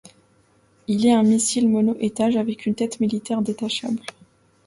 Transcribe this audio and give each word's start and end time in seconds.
Il 0.87 1.05
est 1.05 1.11
un 1.13 1.21
missile 1.21 1.69
mono-étage 1.69 2.35
avec 2.35 2.65
une 2.65 2.73
tête 2.73 2.99
militaire 3.01 3.43
détachable. 3.43 4.01